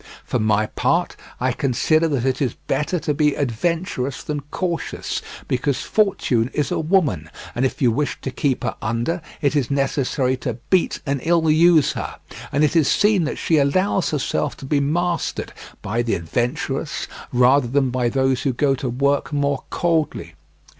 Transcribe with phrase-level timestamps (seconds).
[0.25, 5.81] For my part I consider that it is better to be adventurous than cautious, because
[5.83, 10.35] fortune is a woman, and if you wish to keep her under it is necessary
[10.37, 12.15] to beat and ill use her;
[12.51, 15.53] and it is seen that she allows herself to be mastered
[15.83, 20.33] by the adventurous rather than by those who go to work more coldly.